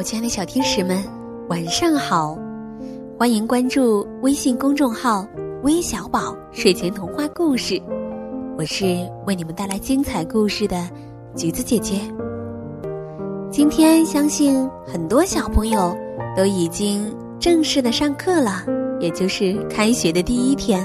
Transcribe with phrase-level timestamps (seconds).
[0.00, 1.04] 我亲爱的小天使们，
[1.50, 2.34] 晚上好！
[3.18, 5.26] 欢迎关注微信公众号
[5.62, 7.78] “微小宝睡前童话故事”，
[8.56, 10.88] 我是为你们带来精彩故事的
[11.36, 12.00] 橘子姐姐。
[13.50, 15.94] 今天相信很多小朋友
[16.34, 18.64] 都已经正式的上课了，
[19.00, 20.82] 也就是开学的第一天，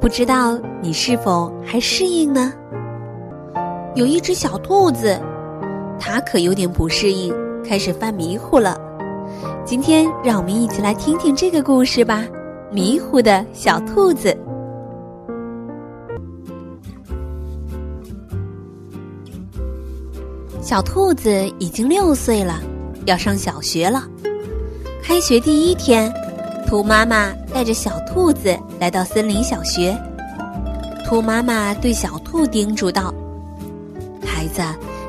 [0.00, 2.50] 不知道你是否还适应呢？
[3.94, 5.20] 有一只小兔子，
[6.00, 7.30] 它可有点不适应。
[7.68, 8.80] 开始犯迷糊了，
[9.64, 12.24] 今天让我们一起来听听这个故事吧。
[12.70, 14.36] 迷糊的小兔子，
[20.60, 22.60] 小兔子已经六岁了，
[23.04, 24.04] 要上小学了。
[25.02, 26.12] 开学第一天，
[26.68, 29.96] 兔妈妈带着小兔子来到森林小学。
[31.04, 33.12] 兔妈妈对小兔叮嘱道
[34.24, 34.62] ：“孩子，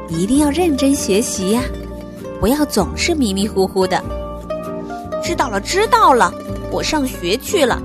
[0.09, 1.61] 一定要认真学习呀。”
[2.39, 4.03] 不要总是迷迷糊糊的。
[5.23, 6.33] 知道了，知道了，
[6.71, 7.81] 我上学去了。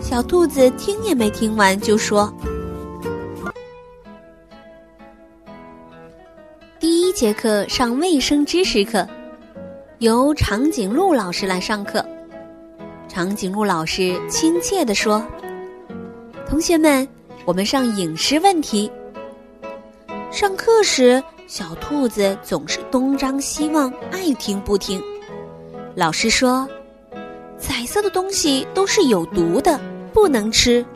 [0.00, 2.32] 小兔子听也没听完就说
[6.78, 9.06] ：“第一节课上卫生知识课，
[9.98, 12.04] 由长颈鹿老师来上课。”
[13.08, 15.24] 长颈鹿老师亲切地说
[16.48, 17.06] ：“同学们，
[17.44, 18.90] 我们上饮食问题。”
[20.30, 21.22] 上课时。
[21.50, 25.02] 小兔子总是东张西望，爱听不听。
[25.96, 26.64] 老师说
[27.58, 29.76] ：“彩色的东西都是有毒的，
[30.12, 30.86] 不能吃，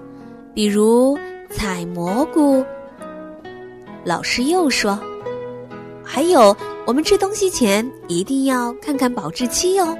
[0.54, 1.18] 比如
[1.50, 2.64] 采蘑菇。”
[4.06, 4.96] 老师又说
[6.06, 9.98] ：“还有，我们吃东西前一定要看看保质期哦。”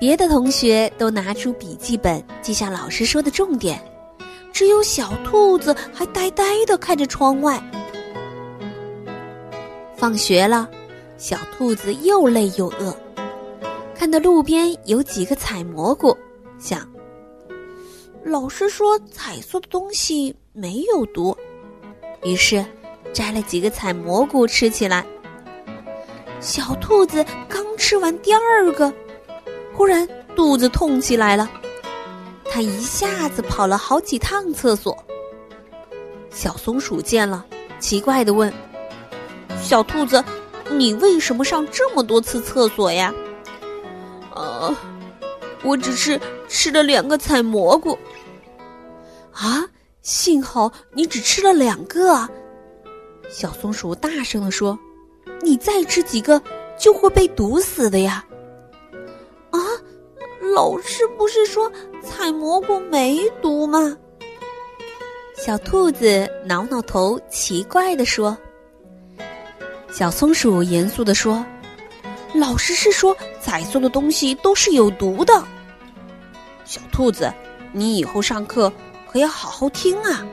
[0.00, 3.80] 别的同学都拿出笔记本记下老师说的重点，
[4.52, 7.62] 只有小兔子还呆呆的看着窗外。
[10.02, 10.68] 放学了，
[11.16, 12.92] 小兔子又累又饿，
[13.94, 16.18] 看到路边有几个采蘑菇，
[16.58, 16.80] 想：
[18.24, 21.36] 老师说彩色的东西没有毒，
[22.24, 22.66] 于是
[23.12, 25.06] 摘了几个采蘑菇吃起来。
[26.40, 28.92] 小兔子刚吃完第二个，
[29.72, 31.48] 忽然肚子痛起来了，
[32.50, 34.98] 它一下子跑了好几趟厕所。
[36.28, 37.46] 小松鼠见了，
[37.78, 38.52] 奇怪的问。
[39.62, 40.22] 小兔子，
[40.70, 43.14] 你为什么上这么多次厕所呀？
[44.34, 44.74] 呃，
[45.62, 47.96] 我只是吃了两个采蘑菇。
[49.32, 49.64] 啊，
[50.02, 52.28] 幸好你只吃了两个啊！
[53.30, 54.78] 小松鼠大声地说
[55.40, 56.42] ：“你再吃几个
[56.78, 58.22] 就会被毒死的呀！”
[59.50, 59.58] 啊，
[60.54, 61.70] 老师不是说
[62.02, 63.96] 采蘑菇没毒吗？
[65.34, 68.36] 小兔子挠挠头，奇怪地说。
[69.92, 71.44] 小松鼠严肃地说
[72.34, 75.34] ：“老师是说彩色的东西都是有毒的。
[76.64, 77.30] 小兔子，
[77.72, 78.72] 你以后上课
[79.06, 80.26] 可要好好听啊！”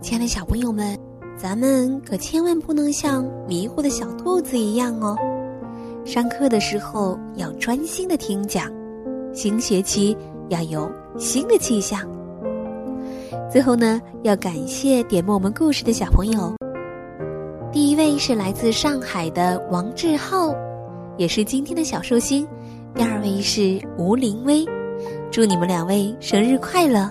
[0.00, 0.96] 亲爱的小朋友们，
[1.36, 5.16] 咱们可千万不能像迷糊的小兔子一样哦！
[6.04, 8.72] 上课的时候要专心的听讲，
[9.34, 10.16] 新学期
[10.48, 10.88] 要有
[11.18, 12.08] 新的气象。
[13.50, 16.52] 最后呢，要感谢点播我们故事的小朋友。
[17.72, 20.54] 第一位是来自上海的王志浩，
[21.16, 22.44] 也是今天的小寿星；
[22.94, 24.64] 第二位是吴林威，
[25.30, 27.10] 祝你们两位生日快乐。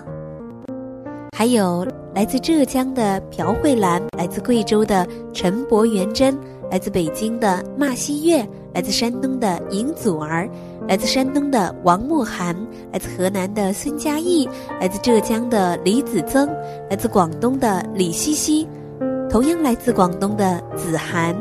[1.36, 1.84] 还有
[2.14, 6.38] 来自浙江的朴慧兰，来自贵州的陈博元珍，
[6.70, 10.48] 来自北京的骂西月，来自山东的尹祖儿。
[10.88, 12.56] 来自山东的王慕涵，
[12.92, 14.48] 来自河南的孙嘉义，
[14.80, 16.48] 来自浙江的李子增，
[16.90, 18.66] 来自广东的李西西，
[19.30, 21.36] 同样来自广东的子涵，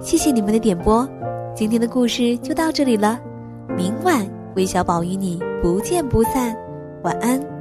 [0.00, 1.06] 谢谢你们的点播，
[1.54, 3.20] 今天的故事就到这里了，
[3.76, 6.56] 明晚微小宝与你不见不散，
[7.02, 7.57] 晚安。